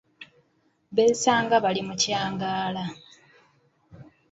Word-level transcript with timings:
Beesanga 0.95 1.55
bali 1.63 1.81
mu 1.87 1.93
kyangaala. 2.01 2.83